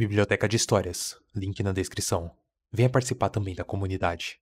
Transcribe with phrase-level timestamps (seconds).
[0.00, 2.30] Biblioteca de Histórias, link na descrição.
[2.72, 4.38] Venha participar também da comunidade.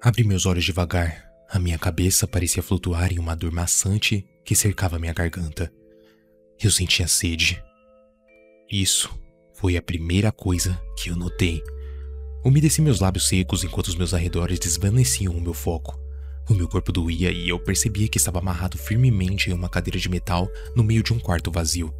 [0.00, 1.30] Abri meus olhos devagar.
[1.50, 5.70] A minha cabeça parecia flutuar em uma dor maçante que cercava minha garganta.
[6.58, 7.62] Eu sentia sede.
[8.70, 9.14] Isso
[9.52, 11.62] foi a primeira coisa que eu notei.
[12.42, 16.00] Umedeci meus lábios secos enquanto os meus arredores desvaneciam o meu foco.
[16.48, 20.08] O meu corpo doía e eu percebia que estava amarrado firmemente em uma cadeira de
[20.08, 21.94] metal no meio de um quarto vazio.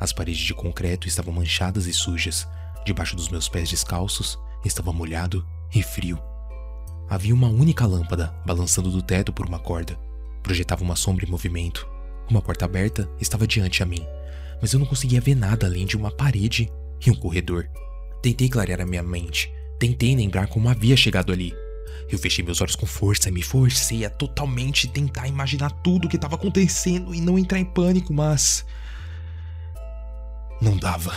[0.00, 2.46] As paredes de concreto estavam manchadas e sujas.
[2.84, 6.20] Debaixo dos meus pés descalços estava molhado e frio.
[7.08, 9.98] Havia uma única lâmpada balançando do teto por uma corda.
[10.42, 11.86] Projetava uma sombra em movimento.
[12.28, 14.04] Uma porta aberta estava diante a mim,
[14.60, 16.70] mas eu não conseguia ver nada além de uma parede
[17.04, 17.68] e um corredor.
[18.22, 19.52] Tentei clarear a minha mente.
[19.78, 21.54] Tentei lembrar como havia chegado ali.
[22.10, 26.08] Eu fechei meus olhos com força e me forcei a totalmente tentar imaginar tudo o
[26.08, 28.64] que estava acontecendo e não entrar em pânico, mas
[30.64, 31.12] não dava.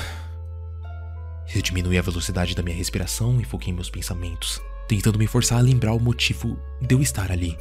[1.56, 5.62] Eu diminui a velocidade da minha respiração e foquei meus pensamentos, tentando me forçar a
[5.62, 7.58] lembrar o motivo de eu estar ali.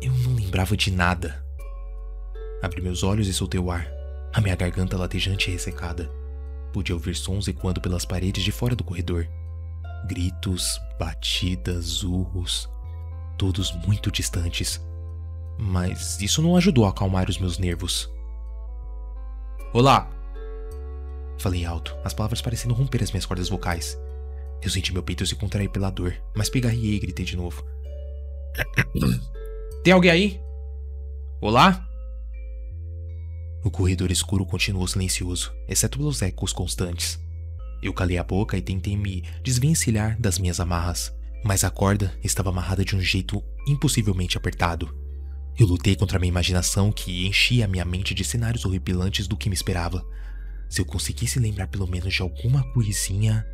[0.00, 1.44] Eu não lembrava de nada.
[2.62, 3.86] Abri meus olhos e soltei o ar,
[4.32, 6.10] a minha garganta latejante e ressecada.
[6.72, 9.28] Podia ouvir sons ecoando pelas paredes de fora do corredor.
[10.06, 12.68] Gritos, batidas, urros,
[13.36, 14.80] todos muito distantes.
[15.58, 18.10] Mas isso não ajudou a acalmar os meus nervos.
[19.74, 20.17] Olá!
[21.38, 23.96] Falei alto, as palavras parecendo romper as minhas cordas vocais.
[24.60, 27.64] Eu senti meu peito se contrair pela dor, mas pegarriei e gritei de novo.
[29.84, 30.40] Tem alguém aí?
[31.40, 31.88] Olá?
[33.62, 37.20] O corredor escuro continuou silencioso, exceto pelos ecos constantes.
[37.80, 41.14] Eu calei a boca e tentei me desvencilhar das minhas amarras,
[41.44, 44.92] mas a corda estava amarrada de um jeito impossivelmente apertado.
[45.56, 49.48] Eu lutei contra a minha imaginação que enchia minha mente de cenários horripilantes do que
[49.48, 50.04] me esperava,
[50.68, 53.46] se eu conseguisse lembrar pelo menos de alguma coisinha.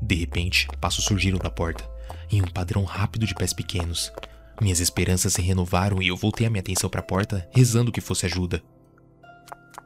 [0.00, 1.88] De repente, passos surgiram da porta,
[2.30, 4.12] em um padrão rápido de pés pequenos.
[4.60, 8.00] Minhas esperanças se renovaram e eu voltei a minha atenção para a porta, rezando que
[8.00, 8.62] fosse ajuda.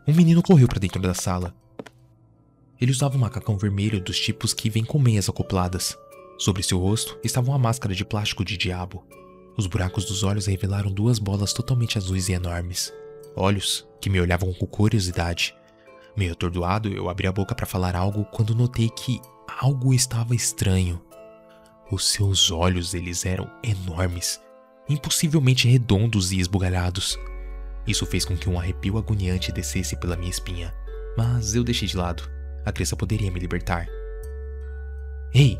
[0.07, 1.55] Um menino correu para dentro da sala.
[2.81, 5.97] Ele usava um macacão vermelho dos tipos que vêm com meias acopladas.
[6.39, 9.05] Sobre seu rosto estava uma máscara de plástico de diabo.
[9.59, 12.93] Os buracos dos olhos revelaram duas bolas totalmente azuis e enormes.
[13.37, 15.55] Olhos que me olhavam com curiosidade.
[16.17, 19.21] Meio atordoado, eu abri a boca para falar algo quando notei que
[19.61, 21.01] algo estava estranho.
[21.91, 24.41] Os seus olhos, eles eram enormes,
[24.89, 27.19] impossivelmente redondos e esbugalhados.
[27.87, 30.75] Isso fez com que um arrepio agoniante descesse pela minha espinha,
[31.17, 32.29] mas eu deixei de lado.
[32.65, 33.89] A criança poderia me libertar.
[35.35, 35.59] Ei!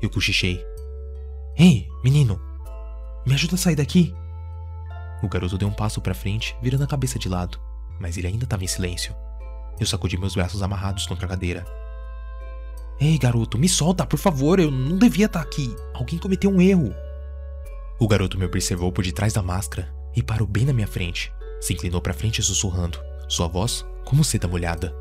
[0.00, 0.64] Eu cochichei.
[1.56, 2.40] Ei, menino!
[3.26, 4.14] Me ajuda a sair daqui!
[5.22, 7.58] O garoto deu um passo para frente, virando a cabeça de lado,
[7.98, 9.14] mas ele ainda estava em silêncio.
[9.78, 11.64] Eu sacudi meus braços amarrados contra a cadeira.
[13.00, 15.74] Ei, garoto, me solta, por favor, eu não devia estar aqui.
[15.92, 16.94] Alguém cometeu um erro.
[17.98, 21.32] O garoto me observou por detrás da máscara e parou bem na minha frente.
[21.60, 24.94] Se inclinou para frente sussurrando, sua voz como seda molhada.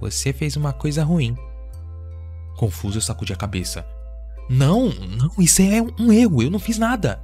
[0.00, 1.36] Você fez uma coisa ruim.
[2.56, 3.86] Confuso, eu sacudi a cabeça.
[4.48, 7.22] Não, não, isso é um erro, eu não fiz nada.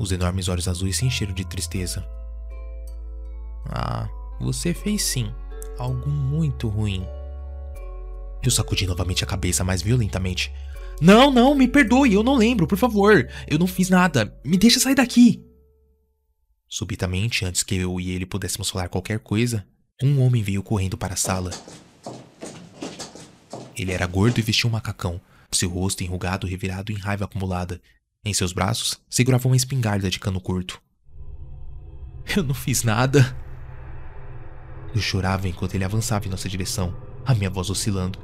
[0.00, 2.06] Os enormes olhos azuis se encheram de tristeza.
[3.66, 4.08] Ah,
[4.40, 5.32] você fez sim
[5.78, 7.06] algo muito ruim.
[8.42, 10.52] Eu sacudi novamente a cabeça mais violentamente.
[11.00, 13.28] Não, não, me perdoe, eu não lembro, por favor.
[13.48, 14.38] Eu não fiz nada.
[14.44, 15.42] Me deixa sair daqui.
[16.68, 19.66] Subitamente, antes que eu e ele pudéssemos falar qualquer coisa,
[20.02, 21.50] um homem veio correndo para a sala.
[23.76, 25.20] Ele era gordo e vestia um macacão,
[25.50, 27.80] seu rosto enrugado revirado em raiva acumulada.
[28.24, 30.80] Em seus braços, segurava uma espingarda de cano curto.
[32.36, 33.36] Eu não fiz nada,
[34.94, 36.94] eu chorava enquanto ele avançava em nossa direção,
[37.26, 38.18] a minha voz oscilando.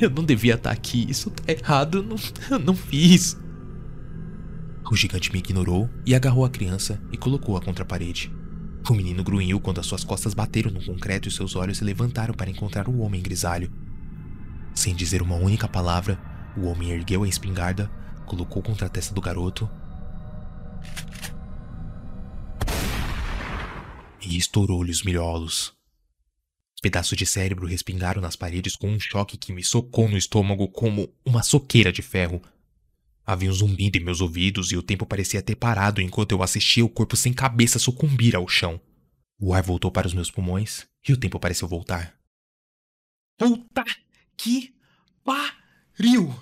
[0.00, 2.16] Eu não devia estar aqui, isso tá errado, eu não,
[2.50, 3.36] eu não fiz.
[4.90, 8.30] O gigante me ignorou e agarrou a criança e colocou-a contra a parede.
[8.88, 12.34] O menino grunhiu quando as suas costas bateram no concreto e seus olhos se levantaram
[12.34, 13.72] para encontrar o homem grisalho.
[14.74, 16.18] Sem dizer uma única palavra,
[16.56, 17.90] o homem ergueu a espingarda,
[18.26, 19.70] colocou contra a testa do garoto
[24.20, 25.74] e estourou-lhe os milholos.
[26.82, 31.14] Pedaços de cérebro respingaram nas paredes com um choque que me socou no estômago como
[31.24, 32.42] uma soqueira de ferro.
[33.24, 36.84] Havia um zumbido em meus ouvidos e o tempo parecia ter parado enquanto eu assistia
[36.84, 38.80] o corpo sem cabeça sucumbir ao chão.
[39.40, 42.18] O ar voltou para os meus pulmões e o tempo pareceu voltar.
[43.38, 43.84] Puta
[44.36, 44.74] que
[45.22, 46.34] pariu!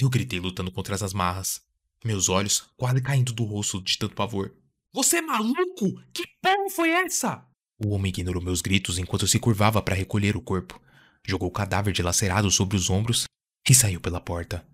[0.00, 1.60] Eu gritei lutando contra as marras,
[2.02, 4.56] meus olhos quase caindo do rosto de tanto pavor.
[4.94, 6.02] Você é maluco?
[6.14, 7.46] Que porra foi essa?
[7.78, 10.80] O homem ignorou meus gritos enquanto se curvava para recolher o corpo,
[11.22, 13.24] jogou o cadáver dilacerado sobre os ombros
[13.68, 14.64] e saiu pela porta.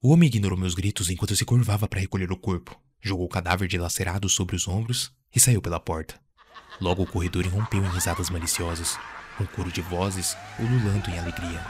[0.00, 3.68] O homem ignorou meus gritos enquanto se curvava para recolher o corpo, jogou o cadáver
[3.68, 6.18] dilacerado sobre os ombros e saiu pela porta.
[6.80, 8.98] Logo o corredor irrompeu em risadas maliciosas,
[9.38, 11.62] um coro de vozes ululando em alegria.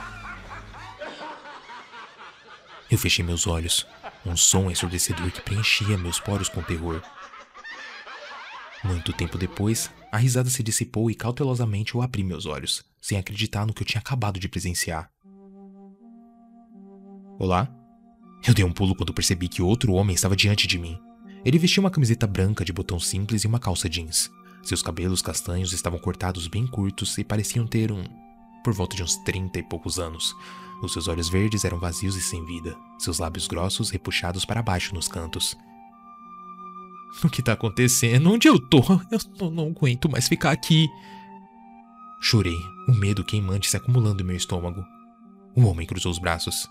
[2.89, 3.85] Eu fechei meus olhos,
[4.25, 7.03] um som ensurdecedor que preenchia meus poros com terror.
[8.83, 13.65] Muito tempo depois, a risada se dissipou e cautelosamente eu abri meus olhos, sem acreditar
[13.65, 15.09] no que eu tinha acabado de presenciar.
[17.39, 17.73] Olá?
[18.45, 20.99] Eu dei um pulo quando percebi que outro homem estava diante de mim.
[21.45, 24.29] Ele vestia uma camiseta branca de botão simples e uma calça jeans.
[24.61, 28.03] Seus cabelos castanhos estavam cortados bem curtos e pareciam ter um.
[28.63, 30.35] por volta de uns trinta e poucos anos.
[30.81, 34.93] Os seus olhos verdes eram vazios e sem vida, seus lábios grossos repuxados para baixo
[34.93, 35.57] nos cantos.
[37.21, 38.31] O que tá acontecendo?
[38.31, 38.81] Onde eu tô?
[39.11, 40.87] Eu não, aguento mais ficar aqui.
[42.21, 42.55] Chorei,
[42.87, 44.83] o medo queimante se acumulando em meu estômago.
[45.55, 46.67] O homem cruzou os braços.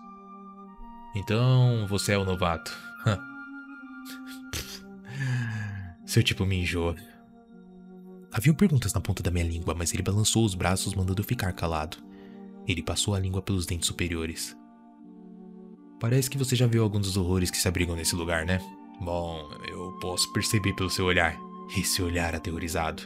[1.14, 2.76] Então você é o novato.
[6.06, 6.96] Seu tipo me enjoa.
[8.32, 11.52] Haviam perguntas na ponta da minha língua, mas ele balançou os braços, mandando eu ficar
[11.52, 11.98] calado.
[12.66, 14.56] Ele passou a língua pelos dentes superiores.
[16.00, 18.58] Parece que você já viu alguns dos horrores que se abrigam nesse lugar, né?
[19.02, 21.36] Bom, eu posso perceber pelo seu olhar.
[21.76, 23.02] Esse olhar aterrorizado.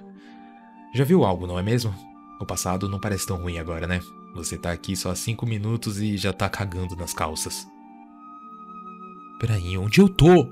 [0.95, 1.95] Já viu algo, não é mesmo?
[2.39, 4.01] O passado não parece tão ruim agora, né?
[4.35, 7.67] Você tá aqui só há cinco minutos e já tá cagando nas calças.
[9.41, 10.47] Peraí, onde eu tô?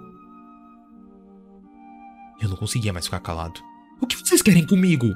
[2.40, 3.60] Eu não conseguia mais ficar calado.
[4.00, 5.06] O que vocês querem comigo?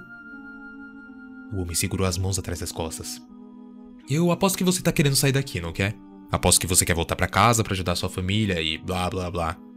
[1.53, 3.23] O homem segurou as mãos atrás das costas.
[4.11, 5.97] Eu aposto que você tá querendo sair daqui, não quer?
[6.31, 9.68] Aposto que você quer voltar para casa para ajudar sua família e blá blá blá.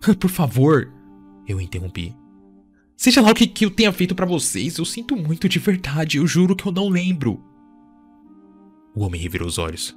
[0.18, 0.92] Por favor,
[1.46, 2.16] eu interrompi.
[2.96, 6.18] Seja lá o que, que eu tenha feito para vocês, eu sinto muito de verdade,
[6.18, 7.42] eu juro que eu não lembro.
[8.94, 9.96] O homem revirou os olhos.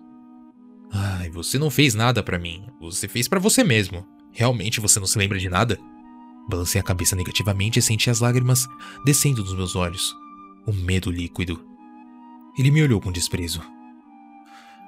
[0.91, 2.67] Ai, você não fez nada para mim.
[2.79, 4.07] Você fez para você mesmo.
[4.31, 5.79] Realmente você não se lembra de nada?
[6.47, 8.67] Balancei a cabeça negativamente e senti as lágrimas
[9.03, 10.15] descendo dos meus olhos.
[10.67, 11.59] Um medo líquido.
[12.57, 13.61] Ele me olhou com desprezo.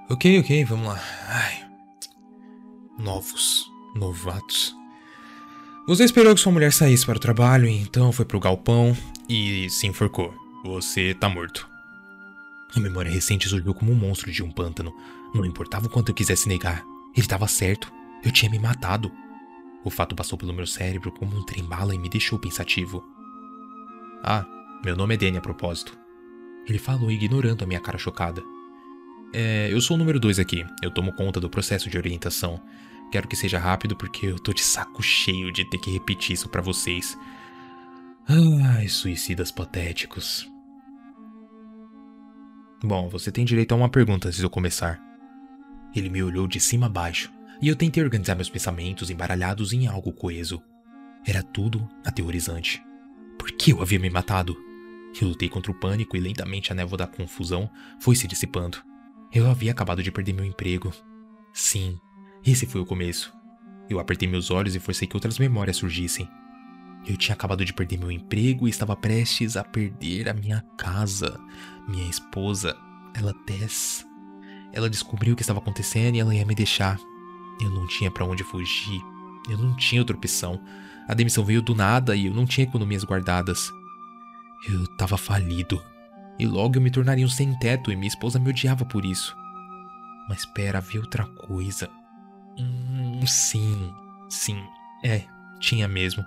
[0.09, 1.01] Ok, ok, vamos lá.
[1.27, 1.67] Ai.
[2.99, 3.65] Novos.
[3.95, 4.75] Novatos.
[5.87, 8.97] Você esperou que sua mulher saísse para o trabalho, então foi pro galpão
[9.29, 10.33] e se enforcou.
[10.63, 11.69] Você tá morto.
[12.75, 14.91] A memória recente surgiu como um monstro de um pântano.
[15.31, 16.83] Não importava o quanto eu quisesse negar.
[17.13, 17.93] Ele estava certo.
[18.23, 19.11] Eu tinha me matado.
[19.83, 23.03] O fato passou pelo meu cérebro como um trem-bala e me deixou pensativo.
[24.23, 24.43] Ah,
[24.83, 25.95] meu nome é Danny a propósito.
[26.67, 28.41] Ele falou, ignorando a minha cara chocada.
[29.31, 30.65] É, eu sou o número 2 aqui.
[30.81, 32.59] Eu tomo conta do processo de orientação.
[33.11, 36.49] Quero que seja rápido porque eu tô de saco cheio de ter que repetir isso
[36.49, 37.17] para vocês.
[38.27, 40.49] Ai, suicidas patéticos.
[42.83, 45.01] Bom, você tem direito a uma pergunta antes de eu começar.
[45.95, 47.31] Ele me olhou de cima a baixo,
[47.61, 50.61] e eu tentei organizar meus pensamentos embaralhados em algo coeso.
[51.25, 52.83] Era tudo aterrorizante.
[53.37, 54.55] Por que eu havia me matado?
[55.19, 57.69] Eu lutei contra o pânico e lentamente a névoa da confusão
[57.99, 58.77] foi se dissipando.
[59.31, 60.91] Eu havia acabado de perder meu emprego.
[61.53, 61.97] Sim,
[62.45, 63.33] esse foi o começo.
[63.89, 66.27] Eu apertei meus olhos e forcei que outras memórias surgissem.
[67.07, 71.39] Eu tinha acabado de perder meu emprego e estava prestes a perder a minha casa.
[71.87, 72.75] Minha esposa,
[73.13, 74.05] ela Tess.
[74.73, 76.99] Ela descobriu o que estava acontecendo e ela ia me deixar.
[77.61, 79.01] Eu não tinha para onde fugir.
[79.49, 80.59] Eu não tinha outra opção.
[81.07, 83.71] A demissão veio do nada e eu não tinha economias guardadas.
[84.67, 85.81] Eu estava falido.
[86.39, 89.35] E logo eu me tornaria um sem-teto e minha esposa me odiava por isso.
[90.27, 91.89] Mas espera, havia outra coisa.
[92.57, 93.91] Hum, sim,
[94.29, 94.63] sim,
[95.03, 95.23] é,
[95.59, 96.23] tinha mesmo.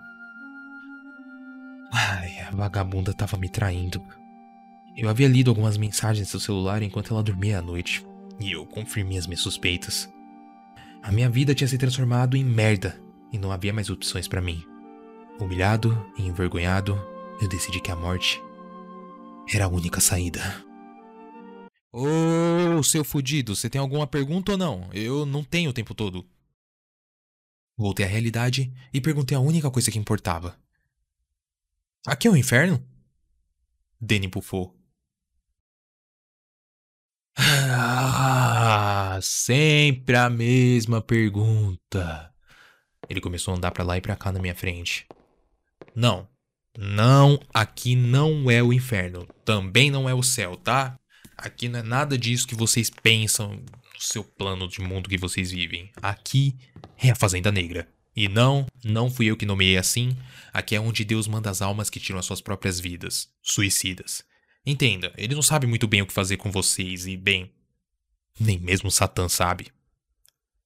[1.93, 4.03] Ai, a vagabunda estava me traindo.
[4.97, 8.05] Eu havia lido algumas mensagens no seu celular enquanto ela dormia à noite,
[8.41, 10.13] e eu confirmei as minhas suspeitas.
[11.03, 13.01] A minha vida tinha se transformado em merda
[13.33, 14.63] e não havia mais opções para mim.
[15.41, 17.01] Humilhado e envergonhado,
[17.41, 18.43] eu decidi que a morte
[19.53, 20.68] era a única saída.
[22.01, 24.89] Ô, seu fudido, você tem alguma pergunta ou não?
[24.93, 26.25] Eu não tenho o tempo todo.
[27.77, 30.57] Voltei à realidade e perguntei a única coisa que importava.
[32.07, 32.81] Aqui é o inferno?
[34.01, 34.79] Danny bufou.
[37.37, 42.33] Ah, sempre a mesma pergunta.
[43.09, 45.05] Ele começou a andar para lá e para cá na minha frente.
[45.97, 46.29] Não,
[46.79, 49.27] não, aqui não é o inferno.
[49.45, 50.97] Também não é o céu, tá?
[51.39, 55.53] Aqui não é nada disso que vocês pensam no seu plano de mundo que vocês
[55.53, 55.89] vivem.
[56.03, 56.57] Aqui
[57.01, 57.89] é a Fazenda Negra.
[58.15, 60.17] E não, não fui eu que nomeei assim.
[60.53, 64.25] Aqui é onde Deus manda as almas que tiram as suas próprias vidas, suicidas.
[64.67, 67.53] Entenda, ele não sabe muito bem o que fazer com vocês e, bem,
[68.39, 69.69] nem mesmo Satã sabe.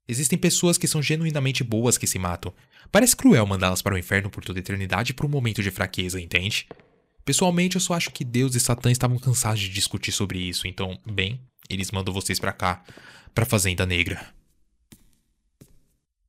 [0.08, 2.54] Existem pessoas que são genuinamente boas que se matam.
[2.90, 6.66] Parece cruel mandá-las para o inferno por toda eternidade por um momento de fraqueza, entende?
[7.24, 10.98] Pessoalmente, eu só acho que Deus e Satã estavam cansados de discutir sobre isso, então,
[11.06, 12.84] bem, eles mandam vocês para cá,
[13.34, 14.34] pra Fazenda Negra.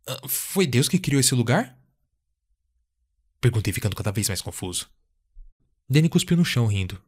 [0.07, 1.77] Ah, foi Deus que criou esse lugar?
[3.41, 4.89] Perguntei, ficando cada vez mais confuso.
[5.89, 7.01] Danny cuspiu no chão, rindo.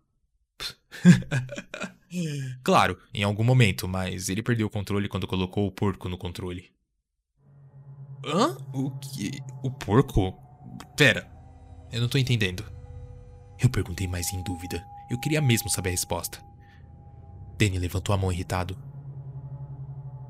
[2.63, 6.71] claro, em algum momento, mas ele perdeu o controle quando colocou o porco no controle.
[8.25, 8.57] Hã?
[8.73, 9.31] O que?
[9.63, 10.33] O porco?
[10.97, 11.29] Pera,
[11.91, 12.74] eu não tô entendendo.
[13.59, 14.85] Eu perguntei mais em dúvida.
[15.09, 16.39] Eu queria mesmo saber a resposta.
[17.57, 18.77] Danny levantou a mão irritado.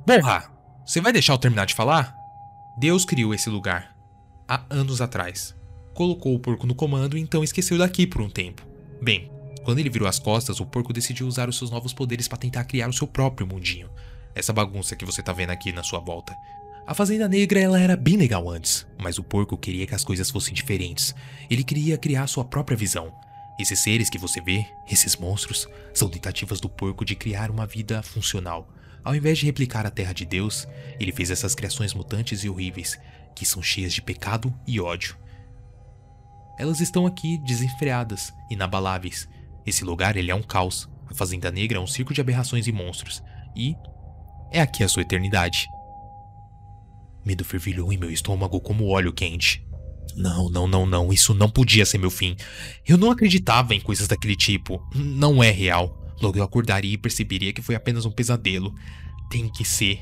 [0.06, 0.52] Porra!
[0.86, 2.16] Você vai deixar eu terminar de falar?
[2.78, 3.96] Deus criou esse lugar.
[4.48, 5.56] Há anos atrás.
[5.96, 8.62] Colocou o porco no comando e então esqueceu daqui por um tempo.
[9.02, 9.32] Bem,
[9.64, 12.66] quando ele virou as costas, o porco decidiu usar os seus novos poderes para tentar
[12.66, 13.90] criar o seu próprio mundinho.
[14.36, 16.38] Essa bagunça que você tá vendo aqui na sua volta.
[16.88, 20.30] A Fazenda Negra ela era bem legal antes, mas o porco queria que as coisas
[20.30, 21.16] fossem diferentes.
[21.50, 23.12] Ele queria criar sua própria visão.
[23.60, 28.04] Esses seres que você vê, esses monstros, são tentativas do porco de criar uma vida
[28.04, 28.70] funcional.
[29.04, 30.68] Ao invés de replicar a terra de Deus,
[31.00, 33.00] ele fez essas criações mutantes e horríveis,
[33.36, 35.18] que são cheias de pecado e ódio.
[36.56, 39.28] Elas estão aqui desenfreadas, inabaláveis.
[39.66, 40.88] Esse lugar ele é um caos.
[41.08, 43.24] A Fazenda Negra é um circo de aberrações e monstros.
[43.56, 43.76] E
[44.52, 45.68] é aqui a sua eternidade.
[47.26, 49.66] Medo fervilhou em meu estômago como óleo quente.
[50.16, 52.38] Não, não, não, não, isso não podia ser meu fim.
[52.88, 54.82] Eu não acreditava em coisas daquele tipo.
[54.94, 56.02] Não é real.
[56.22, 58.74] Logo eu acordaria e perceberia que foi apenas um pesadelo.
[59.30, 60.02] Tem que ser.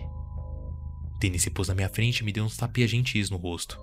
[1.20, 3.80] Dennis se pôs na minha frente e me deu uns tapinhas gentis no rosto.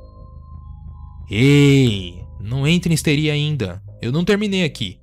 [1.28, 3.82] Ei, não entre em histeria ainda.
[4.02, 5.00] Eu não terminei aqui.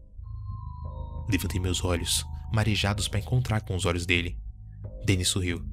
[1.29, 4.37] Levantei meus olhos, marejados para encontrar com os olhos dele.
[5.05, 5.63] Dennis sorriu.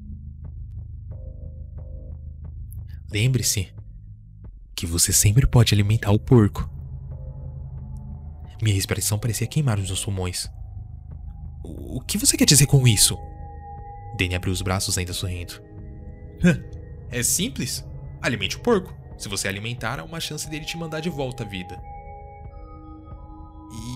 [3.15, 3.73] Lembre-se
[4.75, 6.69] que você sempre pode alimentar o porco.
[8.61, 10.51] Minha respiração parecia queimar os meus pulmões.
[11.63, 13.17] O que você quer dizer com isso?
[14.19, 15.63] Danny abriu os braços ainda sorrindo.
[17.09, 17.85] é simples.
[18.21, 18.93] Alimente o porco.
[19.17, 21.81] Se você alimentar, há uma chance dele te mandar de volta à vida.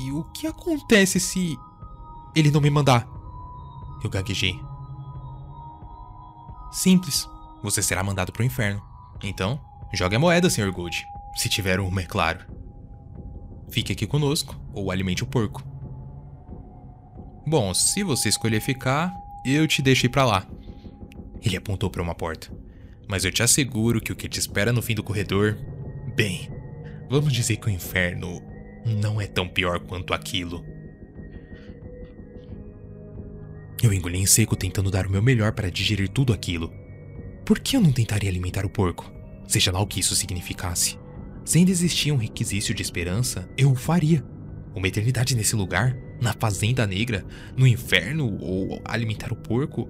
[0.04, 1.56] E o que acontece se
[2.36, 3.04] ele não me mandar?
[4.00, 4.54] Eu gaguejei.
[6.70, 7.28] Simples.
[7.64, 8.80] Você será mandado para o inferno.
[9.22, 9.60] Então,
[9.92, 10.70] jogue a moeda, Sr.
[10.72, 11.08] Gold.
[11.34, 12.44] Se tiver uma, é claro.
[13.70, 15.62] Fique aqui conosco ou alimente o porco.
[17.46, 19.12] Bom, se você escolher ficar,
[19.44, 20.46] eu te deixo ir pra lá.
[21.42, 22.50] Ele apontou para uma porta.
[23.08, 25.56] Mas eu te asseguro que o que te espera no fim do corredor.
[26.14, 26.50] Bem,
[27.08, 28.42] vamos dizer que o inferno
[28.84, 30.64] não é tão pior quanto aquilo.
[33.82, 36.72] Eu engoli em seco tentando dar o meu melhor para digerir tudo aquilo.
[37.48, 39.10] Por que eu não tentaria alimentar o porco?
[39.46, 40.98] Seja lá o que isso significasse.
[41.46, 44.22] Se ainda existia um requisito de esperança, eu o faria.
[44.74, 47.24] Uma eternidade nesse lugar, na Fazenda Negra,
[47.56, 49.88] no inferno ou alimentar o porco.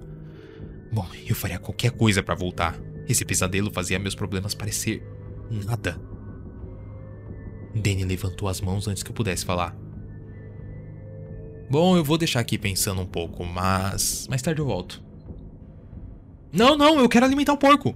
[0.89, 2.79] Bom, eu faria qualquer coisa para voltar.
[3.09, 5.03] Esse pesadelo fazia meus problemas parecer
[5.51, 5.99] nada.
[7.75, 9.75] Danny levantou as mãos antes que eu pudesse falar.
[11.69, 15.08] Bom, eu vou deixar aqui pensando um pouco, mas mais tarde eu volto.
[16.51, 17.95] Não, não, eu quero alimentar o porco.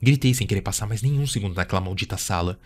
[0.00, 2.58] Gritei sem querer passar mais nenhum segundo naquela maldita sala.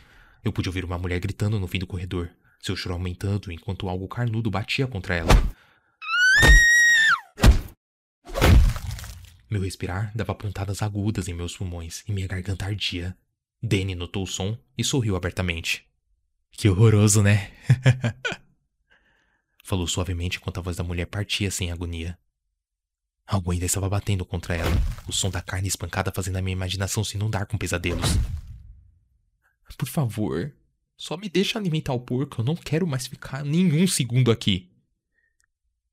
[0.44, 4.06] Eu pude ouvir uma mulher gritando no fim do corredor, seu choro aumentando enquanto algo
[4.08, 5.32] carnudo batia contra ela.
[9.50, 13.16] Meu respirar dava pontadas agudas em meus pulmões e minha garganta ardia.
[13.62, 15.84] Danny notou o som e sorriu abertamente.
[16.50, 17.50] Que horroroso, né?
[19.62, 22.16] Falou suavemente enquanto a voz da mulher partia sem agonia.
[23.26, 24.70] Algo ainda estava batendo contra ela,
[25.08, 28.10] o som da carne espancada fazendo a minha imaginação se inundar com pesadelos.
[29.76, 30.54] Por favor,
[30.96, 34.70] só me deixa alimentar o porco, eu não quero mais ficar nenhum segundo aqui.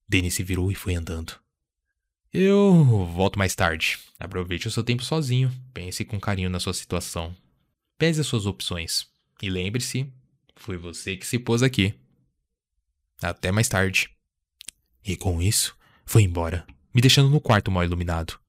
[0.08, 1.34] Danny se virou e foi andando.
[2.32, 3.98] Eu volto mais tarde.
[4.20, 5.52] Aproveite o seu tempo sozinho.
[5.74, 7.36] Pense com carinho na sua situação.
[7.98, 9.08] Pese as suas opções.
[9.42, 10.12] E lembre-se,
[10.56, 11.94] foi você que se pôs aqui.
[13.22, 14.10] Até mais tarde.
[15.04, 15.76] E com isso,
[16.06, 18.40] foi embora me deixando no quarto mal iluminado.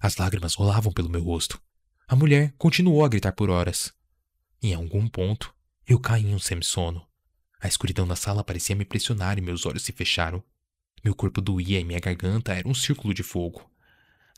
[0.00, 1.60] As lágrimas rolavam pelo meu rosto.
[2.08, 3.92] A mulher continuou a gritar por horas.
[4.62, 5.54] Em algum ponto,
[5.86, 7.06] eu caí em um semi-sono.
[7.60, 10.42] A escuridão da sala parecia me pressionar e meus olhos se fecharam.
[11.04, 13.70] Meu corpo doía e minha garganta era um círculo de fogo.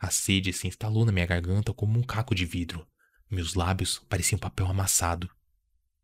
[0.01, 2.87] A sede se instalou na minha garganta como um caco de vidro.
[3.31, 5.29] Meus lábios pareciam papel amassado.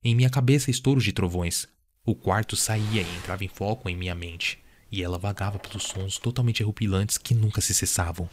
[0.03, 1.69] Em minha cabeça, estouros de trovões.
[2.05, 4.63] O quarto saía e entrava em foco em minha mente,
[4.95, 8.31] e ela vagava pelos sons totalmente repupilantes que nunca se cessavam.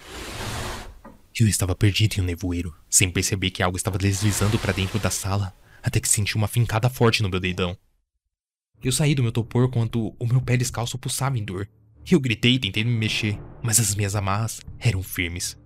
[1.38, 5.10] Eu estava perdido em um nevoeiro, sem perceber que algo estava deslizando para dentro da
[5.10, 7.76] sala, até que senti uma fincada forte no meu dedão.
[8.84, 11.68] Eu saí do meu topor quando o meu pé descalço pulsava em dor.
[12.10, 15.58] Eu gritei tentei me mexer, mas as minhas amarras eram firmes.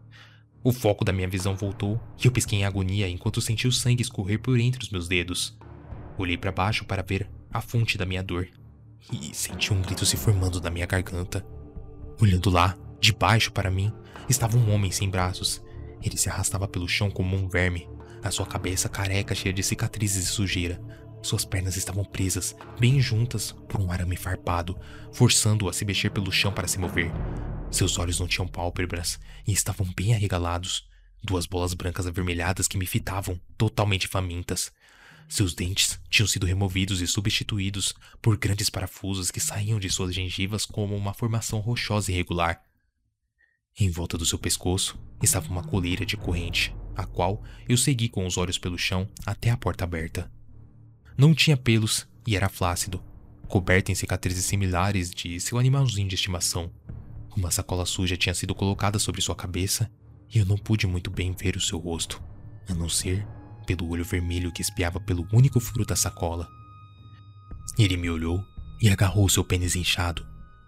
[0.64, 4.02] O foco da minha visão voltou e eu pisquei em agonia enquanto senti o sangue
[4.02, 5.58] escorrer por entre os meus dedos.
[6.18, 8.50] Olhei para baixo para ver a fonte da minha dor
[9.12, 11.46] e senti um grito se formando na minha garganta.
[12.20, 13.92] Olhando lá, de baixo para mim,
[14.30, 15.62] estava um homem sem braços.
[16.02, 17.88] Ele se arrastava pelo chão como um verme,
[18.24, 20.82] a sua cabeça careca cheia de cicatrizes e sujeira.
[21.22, 24.78] Suas pernas estavam presas, bem juntas, por um arame farpado,
[25.12, 27.12] forçando-o a se mexer pelo chão para se mover.
[27.70, 30.88] Seus olhos não tinham pálpebras e estavam bem arregalados,
[31.24, 34.72] duas bolas brancas avermelhadas que me fitavam, totalmente famintas.
[35.28, 40.66] Seus dentes tinham sido removidos e substituídos por grandes parafusos que saíam de suas gengivas
[40.66, 42.62] como uma formação rochosa irregular.
[43.78, 48.26] Em volta do seu pescoço estava uma coleira de corrente, a qual eu segui com
[48.26, 50.32] os olhos pelo chão até a porta aberta.
[51.18, 53.04] Não tinha pelos e era flácido,
[53.48, 56.72] coberto em cicatrizes similares de seu animalzinho de estimação.
[57.36, 59.92] Uma sacola suja tinha sido colocada sobre sua cabeça
[60.34, 62.24] e eu não pude muito bem ver o seu rosto,
[62.70, 63.28] a não ser
[63.66, 66.48] pelo olho vermelho que espiava pelo único furo da sacola.
[67.78, 68.46] Ele me olhou
[68.82, 70.26] e agarrou seu pênis inchado,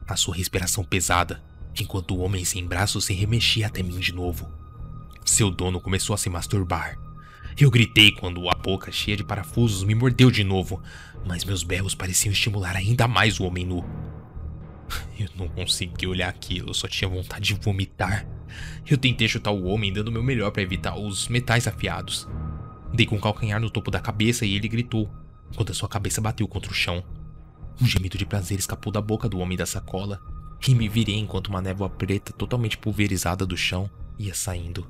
[0.08, 1.44] a sua respiração pesada,
[1.80, 4.52] enquanto o homem sem braços se remexia até mim de novo.
[5.26, 6.98] Seu dono começou a se masturbar.
[7.60, 10.82] Eu gritei quando a boca cheia de parafusos me mordeu de novo,
[11.26, 13.84] mas meus berros pareciam estimular ainda mais o homem nu.
[15.20, 18.26] Eu não consegui olhar aquilo, só tinha vontade de vomitar.
[18.90, 22.28] Eu tentei chutar o homem, dando meu melhor para evitar os metais afiados.
[22.94, 25.10] Dei com o calcanhar no topo da cabeça e ele gritou,
[25.56, 27.04] quando a sua cabeça bateu contra o chão.
[27.82, 30.22] Um gemido de prazer escapou da boca do homem da sacola
[30.68, 34.88] e me virei enquanto uma névoa preta totalmente pulverizada do chão ia saindo.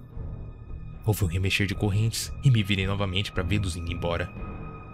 [1.05, 4.29] Houve um remexer de correntes e me virei novamente para vê-los indo embora.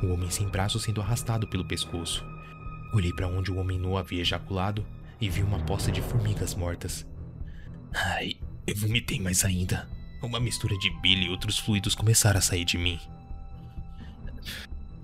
[0.02, 2.26] O homem sem braço sendo arrastado pelo pescoço.
[2.94, 4.86] Olhei para onde o homem nu havia ejaculado
[5.20, 7.06] e vi uma poça de formigas mortas.
[7.94, 8.36] Ai,
[8.68, 9.88] eu vomitei mais ainda.
[10.24, 12.98] Uma mistura de bile e outros fluidos começaram a sair de mim.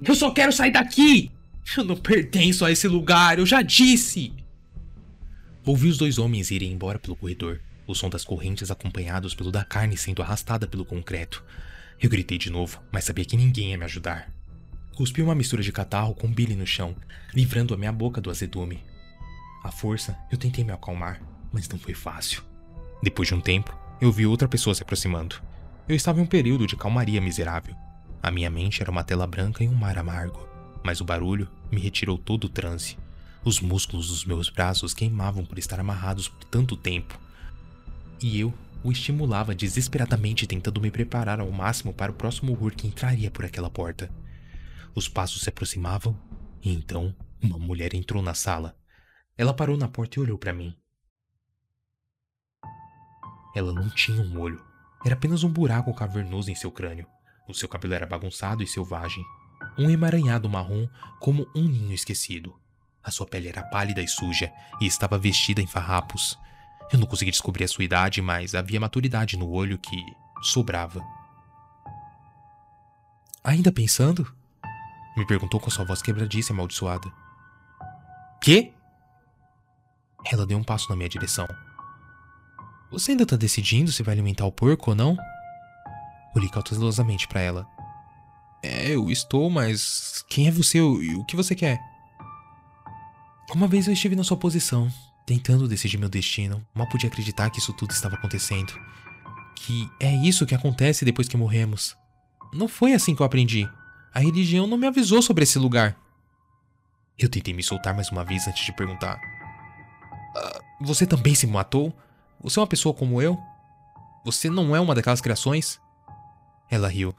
[0.02, 1.30] Eu só quero sair daqui!
[1.78, 4.34] Eu não pertenço a esse lugar, eu já disse!
[5.66, 9.64] Ouvi os dois homens irem embora pelo corredor, o som das correntes acompanhados pelo da
[9.64, 11.44] carne sendo arrastada pelo concreto.
[12.02, 14.32] Eu gritei de novo, mas sabia que ninguém ia me ajudar.
[14.96, 16.96] Cuspi uma mistura de catarro com bile no chão,
[17.34, 18.84] livrando a minha boca do azedume.
[19.64, 22.42] À força, eu tentei me acalmar, mas não foi fácil.
[23.04, 25.36] Depois de um tempo, eu vi outra pessoa se aproximando.
[25.88, 27.76] Eu estava em um período de calmaria miserável.
[28.24, 30.48] A minha mente era uma tela branca e um mar amargo,
[30.84, 32.98] mas o barulho me retirou todo o transe.
[33.44, 37.20] Os músculos dos meus braços queimavam por estar amarrados por tanto tempo.
[38.22, 42.88] E eu o estimulava desesperadamente tentando me preparar ao máximo para o próximo horror que
[42.88, 44.10] entraria por aquela porta.
[44.96, 46.18] Os passos se aproximavam
[46.62, 48.76] e então uma mulher entrou na sala.
[49.38, 50.76] Ela parou na porta e olhou para mim.
[53.56, 54.64] Ela não tinha um olho.
[55.06, 57.08] Era apenas um buraco cavernoso em seu crânio.
[57.48, 59.24] O seu cabelo era bagunçado e selvagem.
[59.78, 60.88] Um emaranhado marrom
[61.20, 62.56] como um ninho esquecido.
[63.04, 66.38] A sua pele era pálida e suja e estava vestida em farrapos.
[66.92, 69.98] Eu não consegui descobrir a sua idade, mas havia maturidade no olho que
[70.42, 71.04] sobrava.
[73.44, 74.32] Ainda pensando?
[75.16, 77.12] Me perguntou com sua voz quebradiça e amaldiçoada.
[78.42, 78.74] Quê?
[80.26, 81.48] Ela deu um passo na minha direção.
[82.92, 85.18] Você ainda tá decidindo se vai alimentar o porco ou não?
[86.36, 87.68] Olhei cautelosamente para ela.
[88.64, 91.80] É, eu estou, mas quem é você e o que você quer?
[93.54, 94.92] Uma vez eu estive na sua posição,
[95.26, 96.66] tentando decidir meu destino.
[96.74, 98.74] Mal podia acreditar que isso tudo estava acontecendo.
[99.56, 101.96] Que é isso que acontece depois que morremos.
[102.54, 103.70] Não foi assim que eu aprendi.
[104.14, 105.98] A religião não me avisou sobre esse lugar.
[107.18, 109.20] Eu tentei me soltar mais uma vez antes de perguntar:
[110.36, 111.96] ah, Você também se matou?
[112.42, 113.38] Você é uma pessoa como eu?
[114.24, 115.80] Você não é uma daquelas criações?
[116.70, 117.14] Ela riu.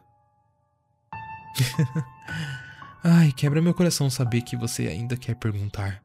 [3.03, 6.03] Ai, quebra meu coração saber que você ainda quer perguntar.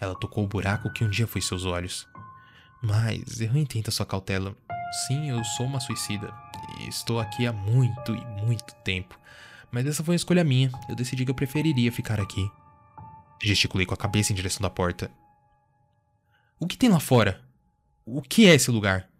[0.00, 2.06] Ela tocou o buraco que um dia foi seus olhos.
[2.82, 4.54] Mas eu entendo a sua cautela.
[5.06, 6.32] Sim, eu sou uma suicida.
[6.80, 9.18] E estou aqui há muito e muito tempo.
[9.70, 10.70] Mas essa foi uma escolha minha.
[10.88, 12.50] Eu decidi que eu preferiria ficar aqui.
[13.42, 15.10] Gesticulei com a cabeça em direção da porta.
[16.60, 17.42] O que tem lá fora?
[18.06, 19.10] O que é esse lugar?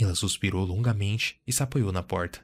[0.00, 2.42] Ela suspirou longamente e se apoiou na porta.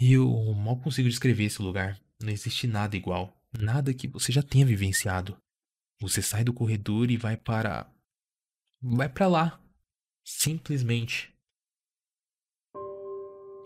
[0.00, 2.00] Eu mal consigo descrever esse lugar.
[2.20, 3.36] Não existe nada igual.
[3.52, 5.36] Nada que você já tenha vivenciado.
[6.00, 7.86] Você sai do corredor e vai para.
[8.82, 9.60] Vai para lá.
[10.24, 11.30] Simplesmente.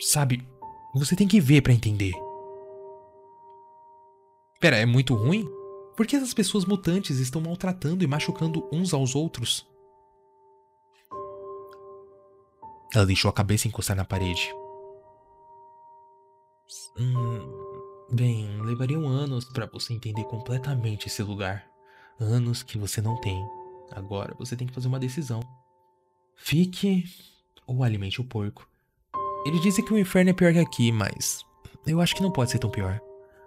[0.00, 0.46] Sabe,
[0.92, 2.12] você tem que ver para entender.
[4.60, 5.48] Pera, é muito ruim?
[5.96, 9.66] Por que essas pessoas mutantes estão maltratando e machucando uns aos outros?
[12.94, 14.52] Ela deixou a cabeça encostar na parede.
[16.98, 21.66] Hum, bem, levariam anos para você entender completamente esse lugar.
[22.18, 23.40] Anos que você não tem.
[23.92, 25.40] Agora você tem que fazer uma decisão.
[26.36, 27.04] Fique
[27.66, 28.68] ou alimente o porco.
[29.44, 31.44] Ele disse que o inferno é pior que aqui, mas
[31.86, 33.00] eu acho que não pode ser tão pior.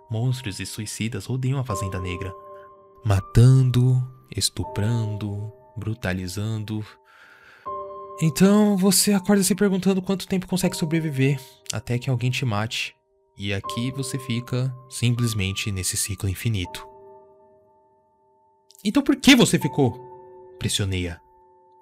[0.09, 2.33] Monstros e suicidas rodeiam a Fazenda Negra,
[3.05, 4.01] matando,
[4.35, 6.85] estuprando, brutalizando.
[8.21, 11.39] Então você acorda se perguntando quanto tempo consegue sobreviver
[11.73, 12.95] até que alguém te mate.
[13.35, 16.87] E aqui você fica simplesmente nesse ciclo infinito.
[18.85, 19.99] Então por que você ficou?
[20.59, 21.19] Pressionei-a.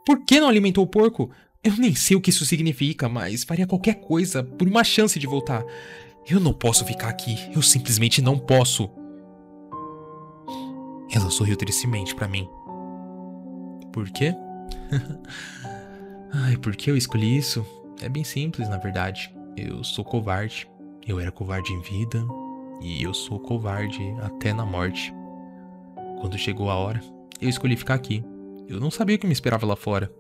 [0.06, 1.30] Por que não alimentou o porco?
[1.62, 5.28] Eu nem sei o que isso significa, mas faria qualquer coisa por uma chance de
[5.28, 5.66] voltar.
[6.26, 7.36] Eu não posso ficar aqui.
[7.54, 8.90] Eu simplesmente não posso.
[11.12, 12.48] Ela sorriu tristemente para mim.
[13.92, 14.34] Por quê?
[16.32, 17.66] Ai, por que eu escolhi isso?
[18.02, 19.34] É bem simples, na verdade.
[19.58, 20.70] Eu sou covarde.
[21.08, 22.24] Eu era covarde em vida
[22.82, 25.14] e eu sou covarde até na morte.
[26.22, 27.02] Quando chegou a hora,
[27.42, 28.24] eu escolhi ficar aqui.
[28.68, 30.12] Eu não sabia o que me esperava lá fora.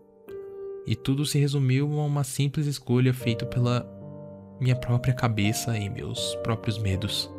[0.87, 3.87] E tudo se resumiu a uma simples escolha feita pela
[4.59, 7.31] minha própria cabeça e meus próprios medos.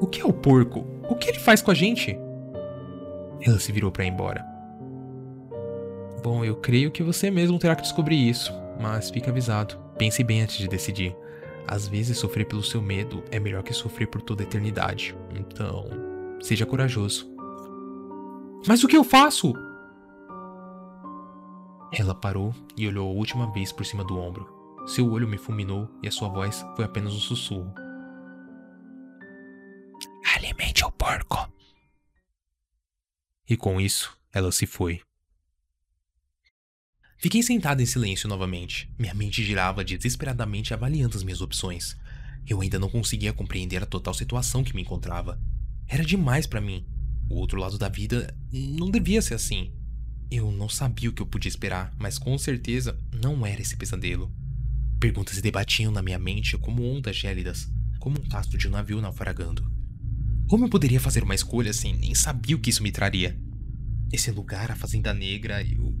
[0.00, 0.86] O que é o porco?
[1.08, 2.16] O que ele faz com a gente?
[3.40, 4.53] Ela se virou para ir embora.
[6.24, 9.76] Bom, eu creio que você mesmo terá que descobrir isso, mas fique avisado.
[9.98, 11.14] Pense bem antes de decidir.
[11.68, 15.14] Às vezes sofrer pelo seu medo é melhor que sofrer por toda a eternidade.
[15.38, 15.84] Então,
[16.40, 17.30] seja corajoso.
[18.66, 19.52] Mas o que eu faço?
[21.92, 24.48] Ela parou e olhou a última vez por cima do ombro.
[24.86, 27.70] Seu olho me fulminou e a sua voz foi apenas um sussurro.
[30.34, 31.52] Alimente o porco.
[33.46, 35.02] E com isso, ela se foi.
[37.24, 38.86] Fiquei sentada em silêncio novamente.
[38.98, 41.96] Minha mente girava desesperadamente avaliando as minhas opções.
[42.46, 45.40] Eu ainda não conseguia compreender a total situação que me encontrava.
[45.88, 46.84] Era demais para mim.
[47.30, 49.72] O outro lado da vida não devia ser assim.
[50.30, 54.30] Eu não sabia o que eu podia esperar, mas com certeza não era esse pesadelo.
[55.00, 59.00] Perguntas se debatiam na minha mente como ondas gélidas, como um rastro de um navio
[59.00, 59.64] naufragando.
[60.46, 63.34] Como eu poderia fazer uma escolha sem nem saber o que isso me traria?
[64.12, 65.93] Esse lugar, a Fazenda Negra, eu,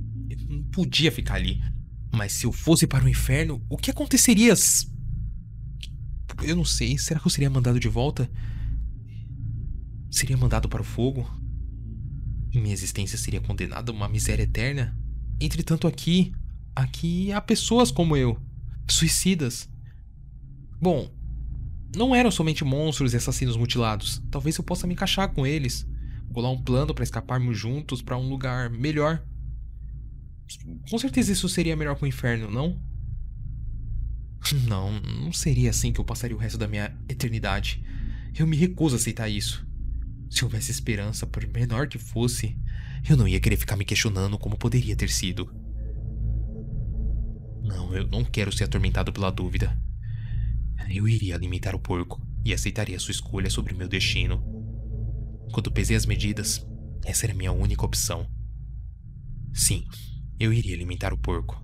[0.74, 1.62] podia ficar ali.
[2.12, 4.52] Mas se eu fosse para o inferno, o que aconteceria?
[6.42, 8.28] Eu não sei, será que eu seria mandado de volta?
[10.10, 11.30] Seria mandado para o fogo?
[12.52, 14.96] Minha existência seria condenada a uma miséria eterna?
[15.40, 16.32] Entretanto, aqui.
[16.74, 18.36] Aqui há pessoas como eu.
[18.88, 19.68] Suicidas.
[20.80, 21.08] Bom,
[21.96, 24.20] não eram somente monstros e assassinos mutilados.
[24.28, 25.86] Talvez eu possa me encaixar com eles.
[26.32, 29.24] Colar um plano para escaparmos juntos para um lugar melhor.
[30.90, 32.80] Com certeza isso seria melhor que o inferno, não?
[34.66, 37.82] Não, não seria assim que eu passaria o resto da minha eternidade.
[38.36, 39.66] Eu me recuso a aceitar isso.
[40.28, 42.58] Se houvesse esperança, por menor que fosse,
[43.08, 45.50] eu não ia querer ficar me questionando como poderia ter sido.
[47.62, 49.76] Não, eu não quero ser atormentado pela dúvida.
[50.90, 54.42] Eu iria alimentar o porco e aceitaria sua escolha sobre meu destino.
[55.52, 56.66] Quando pesei as medidas,
[57.04, 58.28] essa era minha única opção.
[59.52, 59.86] Sim,
[60.38, 61.62] eu iria alimentar o porco.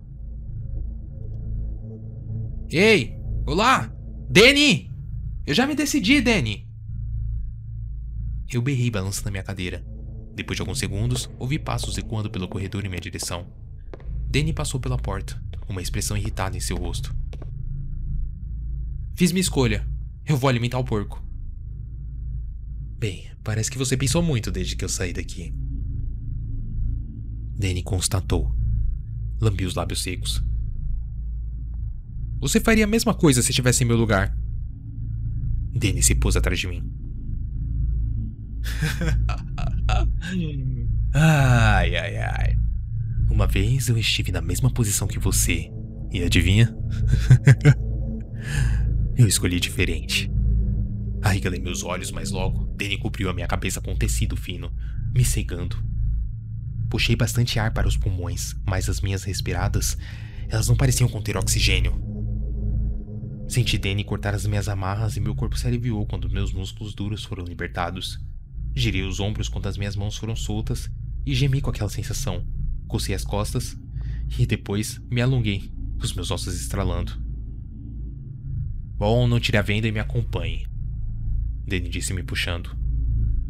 [2.69, 3.17] Ei!
[3.45, 3.93] Olá!
[4.29, 4.89] Danny!
[5.45, 6.67] Eu já me decidi, Danny!
[8.51, 9.85] Eu berrei balançando a minha cadeira.
[10.33, 13.45] Depois de alguns segundos, ouvi passos ecoando pelo corredor em minha direção.
[14.29, 17.13] Danny passou pela porta, uma expressão irritada em seu rosto.
[19.15, 19.85] Fiz minha escolha.
[20.25, 21.21] Eu vou alimentar o porco.
[22.97, 25.53] Bem, parece que você pensou muito desde que eu saí daqui.
[27.57, 28.60] Danny constatou.
[29.41, 30.43] Lambi os lábios secos.
[32.39, 34.37] Você faria a mesma coisa se estivesse em meu lugar.
[35.73, 36.83] Danny se pôs atrás de mim.
[41.13, 42.57] ai, ai, ai.
[43.29, 45.71] Uma vez eu estive na mesma posição que você.
[46.11, 46.75] E adivinha?
[49.17, 50.29] eu escolhi diferente.
[51.21, 54.71] Arregalei meus olhos, mas logo Danny cobriu a minha cabeça com um tecido fino,
[55.15, 55.77] me cegando.
[56.91, 59.97] Puxei bastante ar para os pulmões, mas as minhas respiradas,
[60.49, 61.95] elas não pareciam conter oxigênio.
[63.47, 67.23] Senti Danny cortar as minhas amarras e meu corpo se aliviou quando meus músculos duros
[67.23, 68.19] foram libertados.
[68.75, 70.91] Girei os ombros quando as minhas mãos foram soltas
[71.25, 72.45] e gemi com aquela sensação.
[72.89, 73.77] Cocei as costas
[74.37, 77.13] e depois me alonguei, os meus ossos estralando.
[78.97, 80.67] Bom, não tire a venda e me acompanhe.
[81.65, 82.80] Danny disse me puxando.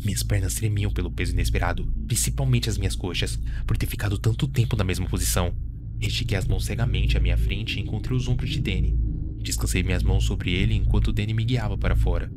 [0.03, 4.75] Minhas pernas tremiam pelo peso inesperado, principalmente as minhas coxas, por ter ficado tanto tempo
[4.75, 5.53] na mesma posição.
[5.99, 8.97] Estiquei as mãos cegamente à minha frente e encontrei os ombros de Danny.
[9.41, 12.31] Descansei minhas mãos sobre ele enquanto Danny me guiava para fora.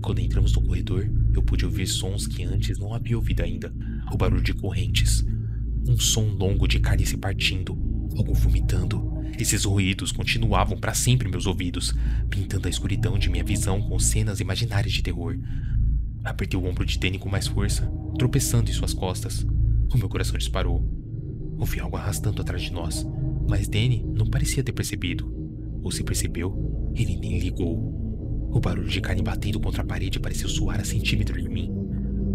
[0.00, 3.72] Quando entramos no corredor, eu pude ouvir sons que antes não havia ouvido ainda.
[4.12, 5.24] O barulho de correntes.
[5.86, 7.72] Um som longo de carne se partindo,
[8.16, 9.18] algo vomitando.
[9.38, 11.94] Esses ruídos continuavam para sempre em meus ouvidos,
[12.28, 15.38] pintando a escuridão de minha visão com cenas imaginárias de terror.
[16.28, 19.46] Apertei o ombro de Danny com mais força, tropeçando em suas costas.
[19.92, 20.86] O meu coração disparou.
[21.58, 23.04] Ouvi algo arrastando atrás de nós,
[23.48, 25.26] mas Danny não parecia ter percebido.
[25.82, 27.78] Ou se percebeu, ele nem ligou.
[28.52, 31.72] O barulho de carne batendo contra a parede pareceu soar a centímetros de mim.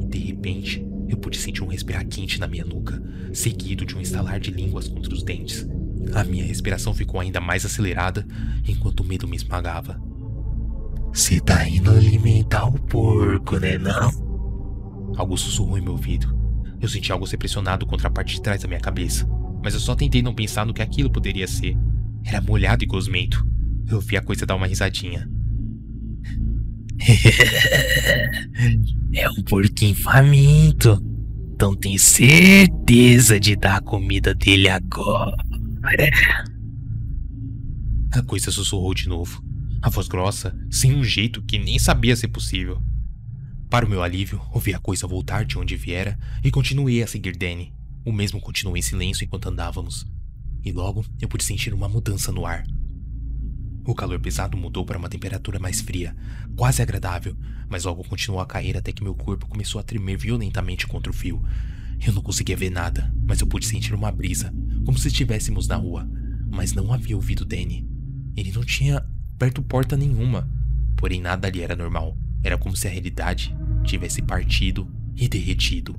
[0.01, 2.99] E de repente, eu pude sentir um respirar quente na minha nuca,
[3.31, 5.67] seguido de um estalar de línguas contra os dentes.
[6.15, 8.25] A minha respiração ficou ainda mais acelerada
[8.67, 10.01] enquanto o medo me esmagava.
[11.13, 15.13] Você tá indo alimentar o porco, né não?
[15.15, 16.35] Algo sussurrou em meu ouvido.
[16.81, 19.29] Eu senti algo ser pressionado contra a parte de trás da minha cabeça,
[19.63, 21.77] mas eu só tentei não pensar no que aquilo poderia ser.
[22.25, 23.45] Era molhado e gosmento.
[23.87, 25.29] Eu vi a coisa dar uma risadinha.
[29.13, 30.99] é um porquinho faminto.
[31.53, 35.37] Então tem certeza de dar a comida dele agora.
[38.11, 39.52] A coisa sussurrou de novo.
[39.83, 42.81] A voz grossa, sem um jeito que nem sabia ser possível.
[43.69, 47.35] Para o meu alívio, ouvi a coisa voltar de onde viera e continuei a seguir
[47.35, 47.73] Danny.
[48.05, 50.07] O mesmo continuou em silêncio enquanto andávamos.
[50.63, 52.63] E logo eu pude sentir uma mudança no ar.
[53.85, 56.15] O calor pesado mudou para uma temperatura mais fria,
[56.55, 57.35] quase agradável,
[57.67, 61.13] mas logo continuou a cair até que meu corpo começou a tremer violentamente contra o
[61.13, 61.43] fio.
[61.99, 64.53] Eu não conseguia ver nada, mas eu pude sentir uma brisa,
[64.85, 66.09] como se estivéssemos na rua,
[66.49, 67.85] mas não havia ouvido Danny.
[68.33, 69.05] Ele não tinha
[69.43, 70.49] perto porta nenhuma,
[70.95, 72.17] porém nada ali era normal.
[72.41, 73.53] Era como se a realidade
[73.83, 75.93] tivesse partido e derretido.